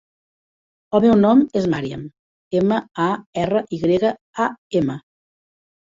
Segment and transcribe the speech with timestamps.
[0.99, 2.09] El meu nom és Maryam:
[2.63, 3.13] ema, a,
[3.45, 4.15] erra, i grega,
[4.49, 4.53] a,
[4.85, 5.03] ema.